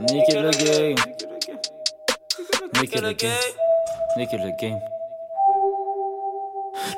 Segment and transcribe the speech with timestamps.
[0.00, 0.94] Niquer le game.
[2.80, 3.30] Niquer le game.
[4.16, 4.80] Niquer le game.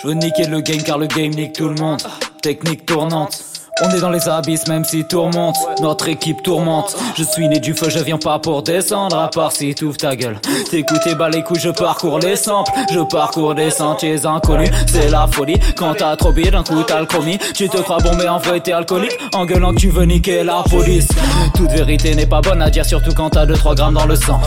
[0.03, 2.03] Je veux niquer le game car le game nique tout le monde.
[2.43, 3.50] Technique tournante.
[3.83, 5.57] On est dans les abysses même si tourmente.
[5.81, 6.97] Notre équipe tourmente.
[7.17, 9.19] Je suis né du feu je viens pas pour descendre.
[9.19, 10.39] À part si t'ouvres ta gueule
[10.71, 12.71] T'écoutes et bas les couilles je parcours les samples.
[12.93, 14.71] Je parcours des sentiers inconnus.
[14.87, 15.59] C'est la folie.
[15.77, 18.39] Quand t'as trop bien d'un coup t'as le chromie Tu te crois bon mais en
[18.39, 19.19] vrai t'es alcoolique.
[19.35, 21.09] En gueulant tu veux niquer la police.
[21.55, 24.41] Toute vérité n'est pas bonne à dire surtout quand t'as 2-3 grammes dans le sang.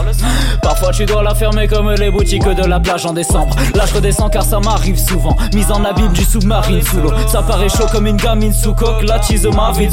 [0.61, 3.55] Parfois tu dois la fermer comme les boutiques de la plage en décembre.
[3.73, 5.35] Là je redescends car ça m'arrive souvent.
[5.53, 7.11] Mise en abîme du sous-marine sous l'eau.
[7.27, 9.01] Ça paraît chaud comme une gamine sous coque
[9.55, 9.87] ma vie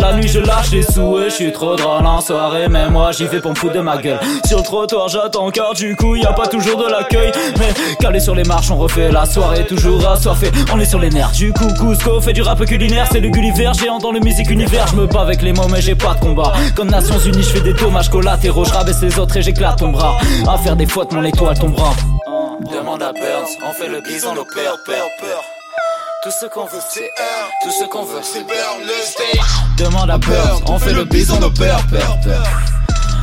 [0.00, 3.26] La nuit je lâche les souhaits, je suis trop drôle en soirée Mais moi j'y
[3.26, 4.18] vais pour me foutre de ma gueule.
[4.46, 6.16] Sur le trottoir j'attends car du coup.
[6.16, 9.64] Y a pas toujours de l'accueil Mais calé sur les marches on refait la soirée.
[9.66, 11.32] Toujours assoiffé, on est sur les nerfs.
[11.32, 13.06] Du coup Cusco fait du rap culinaire.
[13.10, 14.86] C'est le Gulliver, géant dans le musique univers.
[14.88, 16.52] Je me bats avec les mots mais j'ai pas de combat.
[16.74, 18.64] Comme Nations Unies je fais des dommages collatéraux.
[18.64, 20.18] Je rabaisse les autres et j'éclate ton bras.
[20.48, 21.92] À faire des fautes mon étoile tombera.
[22.70, 25.61] Demande à Burns, on fait le bison, père, peur
[26.22, 27.50] tout ce qu'on veut, c'est R.
[27.64, 29.44] Tout ce qu'on veut, c'est burn le stage.
[29.76, 32.46] Demande à Bird, on fait le bison de peur, peur, peur.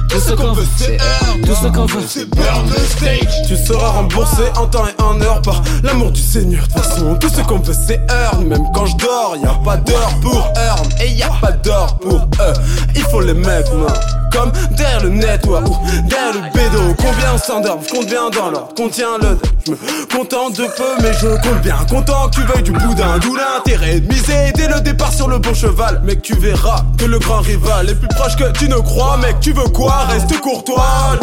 [0.10, 0.98] Tout ce qu'on veut, c'est.
[1.46, 3.48] Tout ce qu'on veut, c'est burn le stage.
[3.48, 6.68] Tu seras remboursé en temps et en heure par l'amour du Seigneur.
[6.68, 8.46] De toute façon, tout ce qu'on veut, c'est earn.
[8.46, 10.90] Même quand je dors, y a pas d'heure pour earn.
[11.00, 12.54] Et y a pas d'or pour eux.
[12.96, 13.88] Il faut les mettre, non
[14.32, 15.78] comme derrière le network ou
[16.08, 16.96] derrière le bédo.
[16.98, 21.62] Combien s'endort, combien dans l'ordre contient le Je me contente de peu, mais je compte
[21.62, 21.78] bien.
[21.90, 25.40] Content que tu veuilles du boudin, d'où l'intérêt de miser dès le départ sur le
[25.40, 26.02] bon cheval.
[26.04, 29.18] Mec, tu verras que le grand rival est plus proche que tu ne crois.
[29.18, 30.06] Mec, tu veux quoi?
[30.10, 31.18] Reste courtois.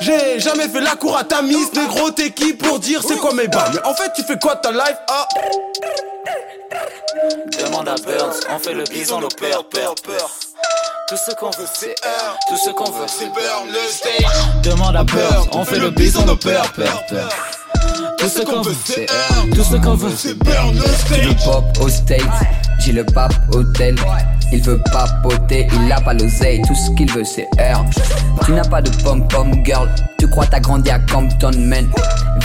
[0.00, 3.34] J'ai jamais fait la cour à ta mise, négro, t'es qui pour dire c'est quoi
[3.34, 3.72] mes balles?
[3.74, 4.96] Mais en fait, tu fais quoi ta life?
[5.08, 5.26] Ah
[7.58, 10.30] Demande à Burns, on fait le bison, pères, peur, peur.
[11.10, 12.38] Tout ce qu'on veut, c'est R.
[12.48, 14.62] Tout ce qu'on veut, c'est burn le stage.
[14.62, 17.28] Demande à Burns, on fait le bison, nos peurs, peur, peur.
[18.20, 19.06] Tout ce qu'on veut, c'est.
[19.54, 21.26] Tout ce qu'on veut, c'est burn le stage.
[21.26, 22.20] le pop au state,
[22.78, 23.96] j'ai le pape hôtel.
[24.52, 27.82] Il veut pas poter, il a pas l'oseille, tout ce qu'il veut c'est R.
[28.44, 29.88] Tu n'as pas de pom-pom girl,
[30.18, 31.88] tu crois t'as grandi à Compton man.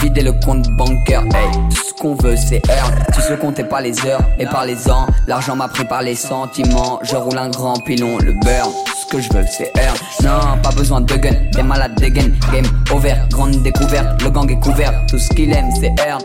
[0.00, 2.90] Vider le compte bancaire, hey, tout ce qu'on veut c'est R.
[3.14, 6.14] Tu sais compter pas les heures et par les ans, l'argent m'a pris par les
[6.14, 7.00] sentiments.
[7.02, 8.70] Je roule un grand pilon, le beurre,
[9.06, 9.94] ce que je veux c'est R.
[10.22, 12.32] Non, pas besoin de gun, des malades de game
[12.92, 16.18] over, grande découverte, le gang est couvert, tout ce qu'il aime c'est R.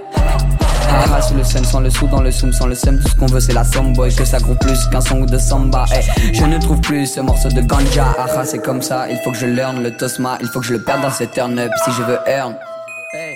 [0.93, 3.15] Ah, sous le seum, sans le sou dans le soum, sans le seum, tout ce
[3.15, 5.85] qu'on veut c'est la somme boy, que ça groupe plus qu'un son de samba.
[5.95, 8.15] Eh, je ne trouve plus ce morceau de ganja.
[8.17, 10.73] Ah, c'est comme ça, il faut que je learn le tosma, il faut que je
[10.73, 12.55] le perde dans cette turn up si je veux earn.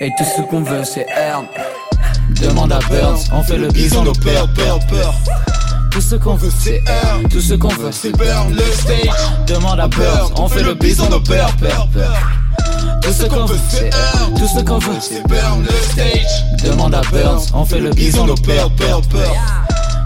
[0.01, 1.45] Et tout ce qu'on veut c'est earn.
[2.41, 5.13] Demande à Burns, on fait le bison, nos peur, peur, peur.
[5.95, 6.83] Tout ce qu'on veut c'est
[7.31, 9.47] tout ce qu'on veut c'est burn le stage.
[9.47, 12.17] Demande à Burns, on fait le bison, nos peur, peur, peur.
[13.01, 13.89] Tout ce qu'on veut, c'est
[14.37, 16.43] Tout ce qu'on veut, c'est burn le stage.
[16.65, 19.35] Demande à Burns, on fait le bison, nos peur, peur, peur.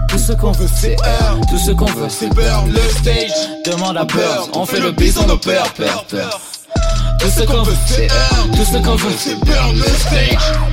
[0.08, 0.94] Tout ce qu'on veut, c'est
[1.50, 3.32] Tout ce qu'on veut, c'est burn le stage.
[3.66, 6.40] Demande à Burns, on fait le bison, nos peur, peur, peur.
[7.18, 8.06] Tout ce qu'on veut, c'est
[8.54, 10.69] Tout ce qu'on veut, c'est burn le stage.